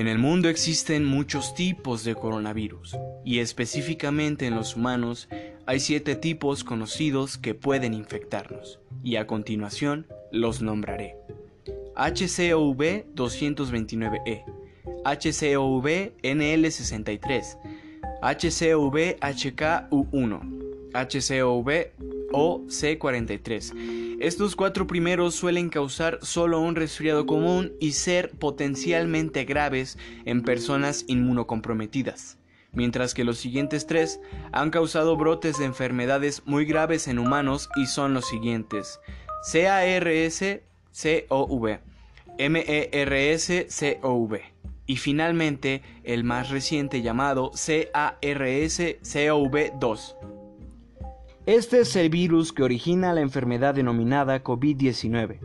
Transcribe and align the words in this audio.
En 0.00 0.08
el 0.08 0.16
mundo 0.16 0.48
existen 0.48 1.04
muchos 1.04 1.54
tipos 1.54 2.04
de 2.04 2.14
coronavirus 2.14 2.96
y 3.22 3.40
específicamente 3.40 4.46
en 4.46 4.54
los 4.54 4.74
humanos 4.74 5.28
hay 5.66 5.78
siete 5.78 6.16
tipos 6.16 6.64
conocidos 6.64 7.36
que 7.36 7.54
pueden 7.54 7.92
infectarnos 7.92 8.80
y 9.04 9.16
a 9.16 9.26
continuación 9.26 10.06
los 10.32 10.62
nombraré. 10.62 11.16
HCOV 11.96 13.12
229E, 13.14 14.42
HCOV 15.04 16.14
NL63, 16.22 17.58
HCOV 18.22 19.18
HKU1, 19.20 20.40
HCOV 20.94 22.09
o 22.32 22.62
C43. 22.66 24.18
Estos 24.20 24.56
cuatro 24.56 24.86
primeros 24.86 25.34
suelen 25.34 25.70
causar 25.70 26.18
solo 26.22 26.60
un 26.60 26.76
resfriado 26.76 27.26
común 27.26 27.72
y 27.80 27.92
ser 27.92 28.30
potencialmente 28.30 29.44
graves 29.44 29.98
en 30.24 30.42
personas 30.42 31.04
inmunocomprometidas, 31.08 32.38
mientras 32.72 33.14
que 33.14 33.24
los 33.24 33.38
siguientes 33.38 33.86
tres 33.86 34.20
han 34.52 34.70
causado 34.70 35.16
brotes 35.16 35.58
de 35.58 35.64
enfermedades 35.64 36.42
muy 36.44 36.66
graves 36.66 37.08
en 37.08 37.18
humanos 37.18 37.68
y 37.76 37.86
son 37.86 38.14
los 38.14 38.28
siguientes: 38.28 39.00
CARS-CoV, 39.52 40.60
MERS-CoV 42.38 44.40
y 44.90 44.96
finalmente 44.96 45.82
el 46.02 46.24
más 46.24 46.50
reciente 46.50 47.00
llamado 47.00 47.52
CARS-CoV2. 47.52 50.16
Este 51.46 51.80
es 51.80 51.96
el 51.96 52.10
virus 52.10 52.52
que 52.52 52.62
origina 52.62 53.14
la 53.14 53.22
enfermedad 53.22 53.74
denominada 53.74 54.44
COVID-19, 54.44 55.38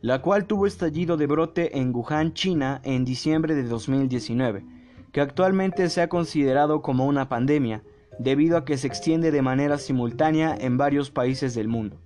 la 0.00 0.20
cual 0.20 0.46
tuvo 0.46 0.66
estallido 0.66 1.16
de 1.16 1.28
brote 1.28 1.78
en 1.78 1.94
Wuhan, 1.94 2.34
China, 2.34 2.80
en 2.82 3.04
diciembre 3.04 3.54
de 3.54 3.62
2019, 3.62 4.64
que 5.12 5.20
actualmente 5.20 5.88
se 5.90 6.02
ha 6.02 6.08
considerado 6.08 6.82
como 6.82 7.06
una 7.06 7.28
pandemia, 7.28 7.84
debido 8.18 8.56
a 8.56 8.64
que 8.64 8.76
se 8.76 8.88
extiende 8.88 9.30
de 9.30 9.40
manera 9.40 9.78
simultánea 9.78 10.56
en 10.60 10.76
varios 10.76 11.12
países 11.12 11.54
del 11.54 11.68
mundo. 11.68 11.98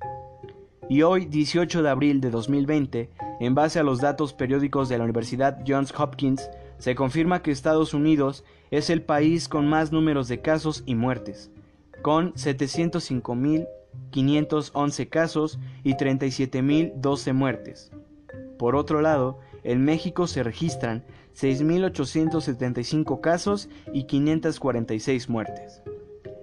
Y 0.91 1.01
hoy, 1.01 1.25
18 1.25 1.83
de 1.83 1.89
abril 1.89 2.21
de 2.21 2.29
2020, 2.29 3.09
en 3.41 3.55
base 3.55 3.79
a 3.79 3.83
los 3.83 4.03
datos 4.03 4.35
periódicos 4.35 4.91
de 4.91 4.99
la 4.99 5.05
Universidad 5.05 5.65
Johns 5.67 5.95
Hopkins, 5.99 6.51
se 6.77 6.95
confirma 6.95 7.41
que 7.41 7.51
Estados 7.51 7.95
Unidos 7.95 8.45
es 8.71 8.91
el 8.91 9.01
país 9.01 9.49
con 9.49 9.71
más 9.71 9.91
números 9.91 10.29
de 10.29 10.43
casos 10.43 10.83
y 10.85 10.95
muertes, 10.97 11.51
con 12.03 12.35
705.511 12.35 15.09
casos 15.09 15.59
y 15.83 15.95
37.012 15.95 17.33
muertes. 17.33 17.91
Por 18.59 18.77
otro 18.77 19.01
lado, 19.01 19.39
en 19.65 19.85
México 19.85 20.27
se 20.27 20.43
registran 20.43 21.05
6.875 21.35 23.21
casos 23.21 23.69
y 23.93 24.05
546 24.05 25.29
muertes. 25.29 25.83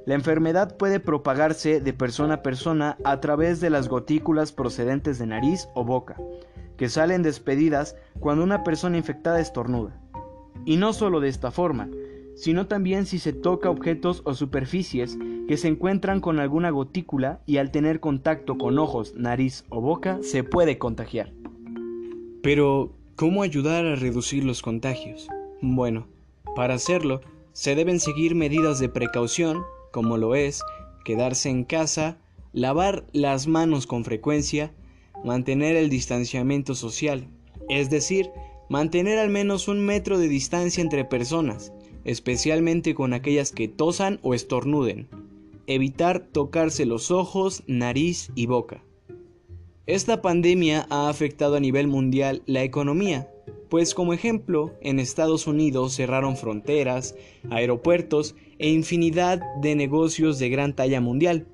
La 0.06 0.16
enfermedad 0.16 0.78
puede 0.78 1.00
propagarse 1.00 1.82
de 1.82 1.94
persona 1.94 2.36
a 2.36 2.42
persona 2.42 2.98
a 3.04 3.20
través 3.20 3.60
de 3.60 3.70
las 3.70 3.88
gotículas 3.88 4.52
procedentes 4.52 5.20
de 5.20 5.28
nariz 5.28 5.68
o 5.76 5.84
boca, 5.84 6.16
que 6.78 6.90
salen 6.90 7.22
despedidas 7.22 7.96
cuando 8.20 8.44
una 8.44 8.64
persona 8.64 8.98
infectada 8.98 9.40
estornuda. 9.40 10.00
Y 10.66 10.78
no 10.78 10.94
solo 10.94 11.20
de 11.20 11.30
esta 11.30 11.52
forma, 11.52 11.90
sino 12.40 12.68
también 12.68 13.06
si 13.06 13.20
se 13.20 13.34
toca 13.34 13.70
objetos 13.70 14.22
o 14.24 14.34
superficies 14.34 15.18
que 15.46 15.58
se 15.58 15.68
encuentran 15.68 16.22
con 16.22 16.40
alguna 16.40 16.70
gotícula 16.70 17.42
y 17.46 17.58
al 17.58 17.70
tener 17.70 18.00
contacto 18.00 18.58
con 18.58 18.80
ojos, 18.80 19.14
nariz 19.14 19.66
o 19.68 19.82
boca 19.82 20.20
se 20.22 20.46
puede 20.46 20.78
contagiar. 20.78 21.34
Pero, 22.42 22.94
¿cómo 23.18 23.44
ayudar 23.44 23.86
a 23.86 23.96
reducir 23.98 24.46
los 24.46 24.62
contagios? 24.62 25.28
Bueno, 25.62 26.08
para 26.56 26.76
hacerlo, 26.76 27.20
se 27.52 27.76
deben 27.76 28.00
seguir 28.00 28.36
medidas 28.36 28.80
de 28.80 28.88
precaución, 28.88 29.62
como 29.92 30.16
lo 30.16 30.34
es 30.34 30.62
quedarse 31.04 31.50
en 31.50 31.66
casa, 31.66 32.20
lavar 32.54 33.06
las 33.12 33.48
manos 33.48 33.86
con 33.86 34.06
frecuencia, 34.06 34.72
mantener 35.26 35.76
el 35.76 35.90
distanciamiento 35.90 36.74
social, 36.74 37.28
es 37.68 37.90
decir, 37.90 38.30
mantener 38.70 39.20
al 39.20 39.30
menos 39.30 39.68
un 39.68 39.86
metro 39.86 40.18
de 40.18 40.30
distancia 40.30 40.82
entre 40.82 41.04
personas, 41.04 41.74
especialmente 42.10 42.96
con 42.96 43.14
aquellas 43.14 43.52
que 43.52 43.68
tosan 43.68 44.20
o 44.24 44.34
estornuden. 44.34 45.08
Evitar 45.68 46.22
tocarse 46.22 46.88
los 46.88 47.12
ojos, 47.12 47.62
nariz 47.68 48.32
y 48.34 48.48
boca. 48.48 48.84
Esta 49.86 50.20
pandemia 50.20 50.88
ha 50.90 51.08
afectado 51.08 51.56
a 51.56 51.60
nivel 51.60 51.88
mundial 51.88 52.42
la 52.48 52.64
economía, 52.64 53.30
pues 53.70 53.94
como 53.94 54.14
ejemplo, 54.14 54.74
en 54.82 54.98
Estados 54.98 55.46
Unidos 55.46 55.96
cerraron 55.96 56.36
fronteras, 56.36 57.14
aeropuertos 57.52 58.34
e 58.58 58.70
infinidad 58.70 59.40
de 59.62 59.76
negocios 59.76 60.40
de 60.40 60.50
gran 60.50 60.76
talla 60.76 61.02
mundial. 61.02 61.46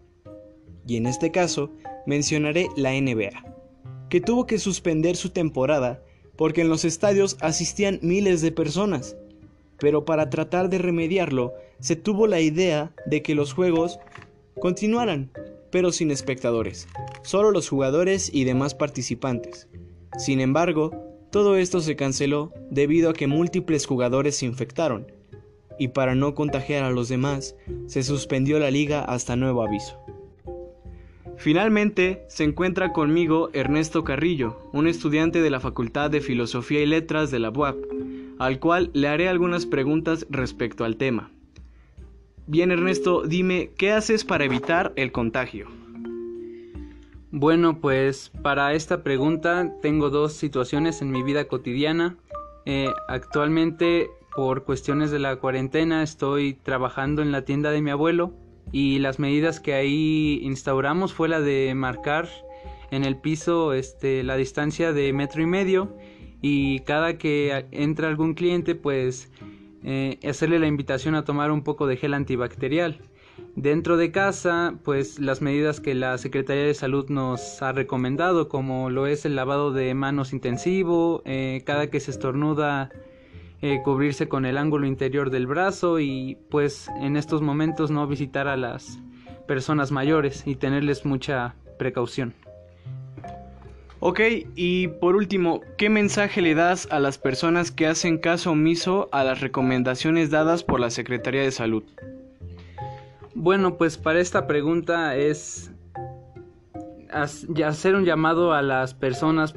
Y 0.87 0.95
en 0.95 1.05
este 1.05 1.31
caso, 1.31 1.69
mencionaré 2.07 2.69
la 2.77 2.93
NBA, 2.93 3.57
que 4.09 4.21
tuvo 4.21 4.45
que 4.45 4.57
suspender 4.57 5.17
su 5.17 5.31
temporada 5.31 6.01
porque 6.37 6.61
en 6.61 6.69
los 6.69 6.85
estadios 6.85 7.35
asistían 7.41 7.99
miles 8.01 8.41
de 8.41 8.53
personas 8.53 9.17
pero 9.79 10.05
para 10.05 10.29
tratar 10.29 10.69
de 10.69 10.77
remediarlo 10.77 11.53
se 11.79 11.95
tuvo 11.95 12.27
la 12.27 12.39
idea 12.39 12.93
de 13.05 13.21
que 13.21 13.35
los 13.35 13.53
juegos 13.53 13.99
continuaran, 14.59 15.31
pero 15.71 15.91
sin 15.91 16.11
espectadores, 16.11 16.87
solo 17.23 17.51
los 17.51 17.69
jugadores 17.69 18.29
y 18.33 18.45
demás 18.45 18.75
participantes. 18.75 19.67
Sin 20.17 20.39
embargo, 20.39 20.91
todo 21.31 21.57
esto 21.57 21.81
se 21.81 21.95
canceló 21.95 22.53
debido 22.69 23.09
a 23.09 23.13
que 23.13 23.27
múltiples 23.27 23.85
jugadores 23.85 24.37
se 24.37 24.45
infectaron, 24.45 25.11
y 25.77 25.89
para 25.89 26.15
no 26.15 26.33
contagiar 26.35 26.83
a 26.83 26.91
los 26.91 27.09
demás, 27.09 27.55
se 27.87 28.03
suspendió 28.03 28.59
la 28.59 28.71
liga 28.71 29.03
hasta 29.03 29.35
nuevo 29.35 29.61
aviso. 29.61 29.99
Finalmente, 31.37 32.23
se 32.29 32.45
encuentra 32.45 32.93
conmigo 32.93 33.49
Ernesto 33.51 34.05
Carrillo, 34.05 34.57
un 34.71 34.87
estudiante 34.87 35.41
de 35.41 35.49
la 35.49 35.59
Facultad 35.59 36.09
de 36.09 36.21
Filosofía 36.21 36.81
y 36.81 36.85
Letras 36.85 37.29
de 37.29 37.39
la 37.39 37.49
UAP, 37.49 37.75
al 38.39 38.59
cual 38.59 38.91
le 38.93 39.07
haré 39.07 39.29
algunas 39.29 39.65
preguntas 39.65 40.25
respecto 40.29 40.83
al 40.85 40.97
tema. 40.97 41.31
Bien 42.47 42.71
Ernesto, 42.71 43.23
dime, 43.23 43.71
¿qué 43.77 43.91
haces 43.91 44.23
para 44.23 44.45
evitar 44.45 44.93
el 44.95 45.11
contagio? 45.11 45.67
Bueno, 47.31 47.81
pues 47.81 48.31
para 48.43 48.73
esta 48.73 49.03
pregunta 49.03 49.73
tengo 49.81 50.09
dos 50.09 50.33
situaciones 50.33 51.01
en 51.01 51.11
mi 51.11 51.23
vida 51.23 51.47
cotidiana. 51.47 52.17
Eh, 52.65 52.89
actualmente, 53.07 54.09
por 54.35 54.63
cuestiones 54.63 55.11
de 55.11 55.19
la 55.19 55.35
cuarentena, 55.37 56.03
estoy 56.03 56.53
trabajando 56.53 57.21
en 57.21 57.31
la 57.31 57.43
tienda 57.43 57.71
de 57.71 57.81
mi 57.81 57.89
abuelo 57.89 58.33
y 58.71 58.99
las 58.99 59.19
medidas 59.19 59.59
que 59.59 59.73
ahí 59.73 60.39
instauramos 60.43 61.13
fue 61.13 61.27
la 61.27 61.41
de 61.41 61.73
marcar 61.75 62.29
en 62.91 63.03
el 63.03 63.17
piso 63.17 63.73
este, 63.73 64.23
la 64.23 64.37
distancia 64.37 64.93
de 64.93 65.11
metro 65.11 65.41
y 65.41 65.45
medio 65.45 65.95
y 66.41 66.79
cada 66.81 67.17
que 67.17 67.65
entra 67.71 68.07
algún 68.07 68.33
cliente 68.33 68.75
pues 68.75 69.31
eh, 69.83 70.19
hacerle 70.27 70.59
la 70.59 70.67
invitación 70.67 71.15
a 71.15 71.25
tomar 71.25 71.51
un 71.51 71.63
poco 71.63 71.87
de 71.87 71.97
gel 71.97 72.13
antibacterial. 72.13 72.99
Dentro 73.55 73.97
de 73.97 74.11
casa, 74.11 74.75
pues 74.83 75.19
las 75.19 75.41
medidas 75.41 75.79
que 75.79 75.93
la 75.93 76.17
Secretaría 76.17 76.63
de 76.63 76.73
Salud 76.73 77.09
nos 77.09 77.61
ha 77.61 77.71
recomendado, 77.71 78.49
como 78.49 78.89
lo 78.89 79.07
es 79.07 79.25
el 79.25 79.35
lavado 79.35 79.71
de 79.71 79.93
manos 79.93 80.33
intensivo, 80.33 81.21
eh, 81.25 81.61
cada 81.65 81.89
que 81.89 81.99
se 81.99 82.11
estornuda, 82.11 82.89
eh, 83.61 83.81
cubrirse 83.83 84.27
con 84.27 84.45
el 84.45 84.57
ángulo 84.57 84.85
interior 84.85 85.29
del 85.29 85.47
brazo 85.47 85.99
y 85.99 86.37
pues 86.49 86.87
en 87.01 87.17
estos 87.17 87.41
momentos 87.41 87.91
no 87.91 88.05
visitar 88.07 88.47
a 88.47 88.57
las 88.57 88.99
personas 89.47 89.91
mayores 89.91 90.43
y 90.45 90.55
tenerles 90.55 91.05
mucha 91.05 91.55
precaución. 91.79 92.33
Ok, 94.07 94.19
y 94.55 94.87
por 94.87 95.15
último, 95.15 95.61
¿qué 95.79 95.89
mensaje 95.89 96.39
le 96.39 96.53
das 96.53 96.87
a 96.91 96.99
las 96.99 97.17
personas 97.17 97.71
que 97.71 97.87
hacen 97.87 98.19
caso 98.19 98.51
omiso 98.51 99.09
a 99.11 99.23
las 99.23 99.41
recomendaciones 99.41 100.29
dadas 100.29 100.63
por 100.63 100.79
la 100.79 100.91
Secretaría 100.91 101.41
de 101.41 101.49
Salud? 101.49 101.81
Bueno, 103.33 103.77
pues 103.79 103.97
para 103.97 104.19
esta 104.19 104.45
pregunta 104.45 105.15
es 105.15 105.71
hacer 107.11 107.95
un 107.95 108.05
llamado 108.05 108.53
a 108.53 108.61
las 108.61 108.93
personas 108.93 109.55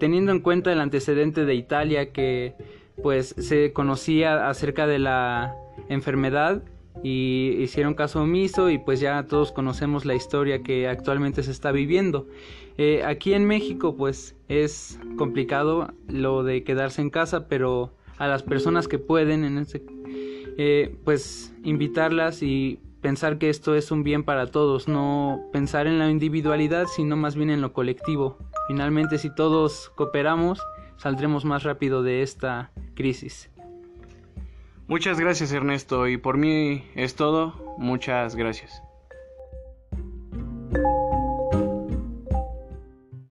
teniendo 0.00 0.32
en 0.32 0.40
cuenta 0.40 0.72
el 0.72 0.80
antecedente 0.80 1.44
de 1.44 1.54
Italia 1.54 2.12
que 2.12 2.54
pues 3.02 3.34
se 3.36 3.74
conocía 3.74 4.48
acerca 4.48 4.86
de 4.86 5.00
la 5.00 5.54
enfermedad 5.90 6.62
y 7.02 7.56
hicieron 7.58 7.94
caso 7.94 8.22
omiso 8.22 8.70
y 8.70 8.78
pues 8.78 9.00
ya 9.00 9.22
todos 9.26 9.52
conocemos 9.52 10.04
la 10.04 10.14
historia 10.14 10.62
que 10.62 10.88
actualmente 10.88 11.42
se 11.42 11.50
está 11.50 11.72
viviendo. 11.72 12.26
Eh, 12.78 13.02
aquí 13.04 13.34
en 13.34 13.44
México 13.44 13.96
pues 13.96 14.36
es 14.48 14.98
complicado 15.16 15.92
lo 16.08 16.42
de 16.42 16.64
quedarse 16.64 17.02
en 17.02 17.10
casa, 17.10 17.48
pero 17.48 17.92
a 18.18 18.28
las 18.28 18.42
personas 18.42 18.88
que 18.88 18.98
pueden 18.98 19.44
en 19.44 19.58
ese, 19.58 19.82
eh, 20.58 20.94
pues 21.04 21.54
invitarlas 21.64 22.42
y 22.42 22.78
pensar 23.00 23.38
que 23.38 23.50
esto 23.50 23.74
es 23.74 23.90
un 23.90 24.04
bien 24.04 24.22
para 24.22 24.46
todos, 24.46 24.86
no 24.86 25.42
pensar 25.52 25.86
en 25.86 25.98
la 25.98 26.08
individualidad, 26.08 26.86
sino 26.86 27.16
más 27.16 27.34
bien 27.34 27.50
en 27.50 27.60
lo 27.60 27.72
colectivo. 27.72 28.38
Finalmente 28.68 29.18
si 29.18 29.34
todos 29.34 29.90
cooperamos, 29.96 30.60
saldremos 30.96 31.44
más 31.44 31.64
rápido 31.64 32.02
de 32.02 32.22
esta 32.22 32.70
crisis. 32.94 33.51
Muchas 34.92 35.18
gracias 35.18 35.50
Ernesto 35.52 36.06
y 36.06 36.18
por 36.18 36.36
mí 36.36 36.84
es 36.94 37.14
todo. 37.14 37.54
Muchas 37.78 38.36
gracias. 38.36 38.82